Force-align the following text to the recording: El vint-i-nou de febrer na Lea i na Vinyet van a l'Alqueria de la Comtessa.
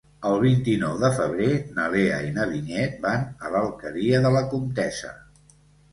El 0.27 0.35
vint-i-nou 0.43 0.95
de 1.01 1.11
febrer 1.17 1.49
na 1.75 1.85
Lea 1.95 2.17
i 2.29 2.33
na 2.39 2.47
Vinyet 2.53 2.97
van 3.07 3.29
a 3.49 3.53
l'Alqueria 3.57 4.23
de 4.29 4.33
la 4.37 4.43
Comtessa. 4.55 5.13